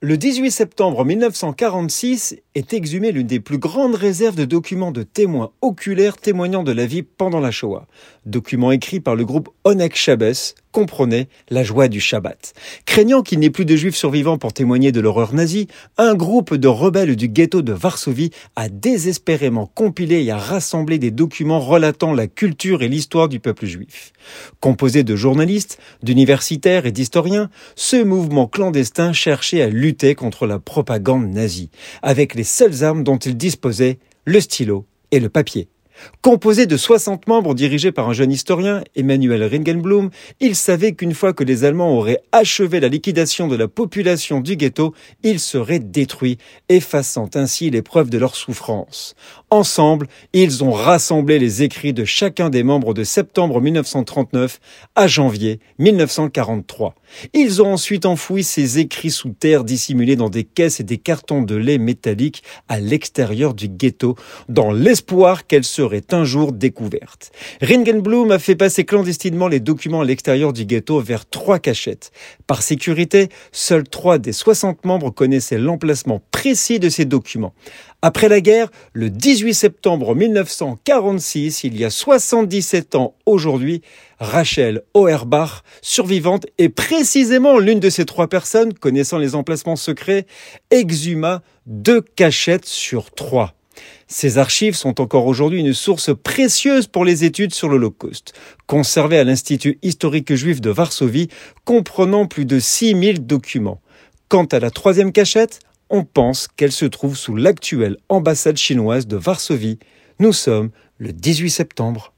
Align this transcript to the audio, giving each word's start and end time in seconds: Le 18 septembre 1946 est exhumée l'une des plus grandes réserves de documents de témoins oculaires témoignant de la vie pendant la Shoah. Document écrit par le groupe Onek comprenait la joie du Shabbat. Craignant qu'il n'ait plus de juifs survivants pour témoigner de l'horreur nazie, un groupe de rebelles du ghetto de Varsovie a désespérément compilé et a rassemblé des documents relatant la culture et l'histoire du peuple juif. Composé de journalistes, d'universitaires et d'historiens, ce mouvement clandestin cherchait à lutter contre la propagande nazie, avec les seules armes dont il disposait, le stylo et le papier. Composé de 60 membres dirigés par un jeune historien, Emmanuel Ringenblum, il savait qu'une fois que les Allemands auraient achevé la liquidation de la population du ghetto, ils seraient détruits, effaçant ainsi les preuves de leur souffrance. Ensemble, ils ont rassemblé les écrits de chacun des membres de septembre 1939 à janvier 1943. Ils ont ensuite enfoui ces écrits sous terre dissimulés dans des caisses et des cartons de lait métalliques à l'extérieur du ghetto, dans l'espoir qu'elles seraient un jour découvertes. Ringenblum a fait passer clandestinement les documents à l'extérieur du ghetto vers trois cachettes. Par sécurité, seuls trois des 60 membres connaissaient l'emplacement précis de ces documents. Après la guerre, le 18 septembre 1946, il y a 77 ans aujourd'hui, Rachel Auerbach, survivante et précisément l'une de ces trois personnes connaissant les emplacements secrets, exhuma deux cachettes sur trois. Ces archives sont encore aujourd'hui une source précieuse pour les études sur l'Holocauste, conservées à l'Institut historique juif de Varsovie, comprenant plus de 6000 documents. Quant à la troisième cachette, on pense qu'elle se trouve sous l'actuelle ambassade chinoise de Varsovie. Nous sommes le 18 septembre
Le 0.00 0.16
18 0.16 0.52
septembre 0.52 1.04
1946 1.04 2.36
est 2.54 2.72
exhumée 2.72 3.10
l'une 3.10 3.26
des 3.26 3.40
plus 3.40 3.58
grandes 3.58 3.96
réserves 3.96 4.36
de 4.36 4.44
documents 4.44 4.92
de 4.92 5.02
témoins 5.02 5.50
oculaires 5.60 6.18
témoignant 6.18 6.62
de 6.62 6.70
la 6.70 6.86
vie 6.86 7.02
pendant 7.02 7.40
la 7.40 7.50
Shoah. 7.50 7.88
Document 8.24 8.70
écrit 8.70 9.00
par 9.00 9.16
le 9.16 9.24
groupe 9.24 9.48
Onek 9.64 9.96
comprenait 10.78 11.26
la 11.50 11.64
joie 11.64 11.88
du 11.88 11.98
Shabbat. 11.98 12.52
Craignant 12.86 13.22
qu'il 13.22 13.40
n'ait 13.40 13.50
plus 13.50 13.64
de 13.64 13.74
juifs 13.74 13.96
survivants 13.96 14.38
pour 14.38 14.52
témoigner 14.52 14.92
de 14.92 15.00
l'horreur 15.00 15.34
nazie, 15.34 15.66
un 15.96 16.14
groupe 16.14 16.54
de 16.54 16.68
rebelles 16.68 17.16
du 17.16 17.28
ghetto 17.28 17.62
de 17.62 17.72
Varsovie 17.72 18.30
a 18.54 18.68
désespérément 18.68 19.66
compilé 19.66 20.22
et 20.22 20.30
a 20.30 20.38
rassemblé 20.38 21.00
des 21.00 21.10
documents 21.10 21.58
relatant 21.58 22.14
la 22.14 22.28
culture 22.28 22.84
et 22.84 22.88
l'histoire 22.88 23.28
du 23.28 23.40
peuple 23.40 23.66
juif. 23.66 24.12
Composé 24.60 25.02
de 25.02 25.16
journalistes, 25.16 25.80
d'universitaires 26.04 26.86
et 26.86 26.92
d'historiens, 26.92 27.50
ce 27.74 28.00
mouvement 28.00 28.46
clandestin 28.46 29.12
cherchait 29.12 29.62
à 29.62 29.68
lutter 29.68 30.14
contre 30.14 30.46
la 30.46 30.60
propagande 30.60 31.28
nazie, 31.28 31.70
avec 32.02 32.36
les 32.36 32.44
seules 32.44 32.84
armes 32.84 33.02
dont 33.02 33.18
il 33.18 33.36
disposait, 33.36 33.98
le 34.24 34.40
stylo 34.40 34.86
et 35.10 35.18
le 35.18 35.28
papier. 35.28 35.66
Composé 36.22 36.66
de 36.66 36.76
60 36.76 37.26
membres 37.26 37.54
dirigés 37.54 37.92
par 37.92 38.08
un 38.08 38.12
jeune 38.12 38.32
historien, 38.32 38.82
Emmanuel 38.96 39.44
Ringenblum, 39.44 40.10
il 40.40 40.54
savait 40.56 40.92
qu'une 40.92 41.14
fois 41.14 41.32
que 41.32 41.44
les 41.44 41.64
Allemands 41.64 41.96
auraient 41.96 42.22
achevé 42.32 42.80
la 42.80 42.88
liquidation 42.88 43.48
de 43.48 43.56
la 43.56 43.68
population 43.68 44.40
du 44.40 44.56
ghetto, 44.56 44.94
ils 45.22 45.40
seraient 45.40 45.78
détruits, 45.78 46.38
effaçant 46.68 47.28
ainsi 47.34 47.70
les 47.70 47.82
preuves 47.82 48.10
de 48.10 48.18
leur 48.18 48.36
souffrance. 48.36 49.14
Ensemble, 49.50 50.08
ils 50.32 50.62
ont 50.64 50.72
rassemblé 50.72 51.38
les 51.38 51.62
écrits 51.62 51.92
de 51.92 52.04
chacun 52.04 52.50
des 52.50 52.62
membres 52.62 52.94
de 52.94 53.04
septembre 53.04 53.60
1939 53.60 54.60
à 54.94 55.06
janvier 55.06 55.60
1943. 55.78 56.94
Ils 57.32 57.62
ont 57.62 57.72
ensuite 57.72 58.06
enfoui 58.06 58.44
ces 58.44 58.78
écrits 58.78 59.10
sous 59.10 59.30
terre 59.30 59.64
dissimulés 59.64 60.16
dans 60.16 60.30
des 60.30 60.44
caisses 60.44 60.80
et 60.80 60.84
des 60.84 60.98
cartons 60.98 61.42
de 61.42 61.54
lait 61.54 61.78
métalliques 61.78 62.42
à 62.68 62.80
l'extérieur 62.80 63.54
du 63.54 63.68
ghetto, 63.68 64.16
dans 64.48 64.72
l'espoir 64.72 65.46
qu'elles 65.46 65.64
seraient 65.64 66.04
un 66.12 66.24
jour 66.24 66.52
découvertes. 66.52 67.32
Ringenblum 67.60 68.30
a 68.30 68.38
fait 68.38 68.56
passer 68.56 68.84
clandestinement 68.84 69.48
les 69.48 69.60
documents 69.60 70.00
à 70.00 70.04
l'extérieur 70.04 70.52
du 70.52 70.64
ghetto 70.64 71.00
vers 71.00 71.28
trois 71.28 71.58
cachettes. 71.58 72.12
Par 72.46 72.62
sécurité, 72.62 73.28
seuls 73.52 73.88
trois 73.88 74.18
des 74.18 74.32
60 74.32 74.84
membres 74.84 75.10
connaissaient 75.10 75.58
l'emplacement 75.58 76.22
précis 76.30 76.78
de 76.78 76.88
ces 76.88 77.04
documents. 77.04 77.54
Après 78.00 78.28
la 78.28 78.40
guerre, 78.40 78.70
le 78.92 79.10
18 79.10 79.54
septembre 79.54 80.14
1946, 80.14 81.64
il 81.64 81.76
y 81.76 81.84
a 81.84 81.90
77 81.90 82.94
ans 82.94 83.14
aujourd'hui, 83.26 83.82
Rachel 84.18 84.82
Auerbach, 84.94 85.62
survivante 85.80 86.46
et 86.58 86.68
précisément 86.68 87.58
l'une 87.58 87.80
de 87.80 87.90
ces 87.90 88.04
trois 88.04 88.28
personnes 88.28 88.74
connaissant 88.74 89.18
les 89.18 89.34
emplacements 89.34 89.76
secrets, 89.76 90.26
exhuma 90.70 91.42
deux 91.66 92.00
cachettes 92.00 92.66
sur 92.66 93.12
trois. 93.12 93.54
Ces 94.08 94.38
archives 94.38 94.74
sont 94.74 95.00
encore 95.00 95.26
aujourd'hui 95.26 95.60
une 95.60 95.74
source 95.74 96.10
précieuse 96.14 96.88
pour 96.88 97.04
les 97.04 97.24
études 97.24 97.54
sur 97.54 97.68
l'Holocauste, 97.68 98.32
conservées 98.66 99.18
à 99.18 99.24
l'Institut 99.24 99.78
historique 99.82 100.34
juif 100.34 100.60
de 100.60 100.70
Varsovie, 100.70 101.28
comprenant 101.64 102.26
plus 102.26 102.44
de 102.44 102.58
6000 102.58 103.24
documents. 103.26 103.80
Quant 104.28 104.46
à 104.46 104.58
la 104.58 104.70
troisième 104.70 105.12
cachette, 105.12 105.60
on 105.90 106.04
pense 106.04 106.48
qu'elle 106.48 106.72
se 106.72 106.86
trouve 106.86 107.16
sous 107.16 107.36
l'actuelle 107.36 107.98
ambassade 108.08 108.56
chinoise 108.56 109.06
de 109.06 109.16
Varsovie. 109.16 109.78
Nous 110.18 110.32
sommes 110.32 110.70
le 110.98 111.12
18 111.12 111.50
septembre 111.50 112.12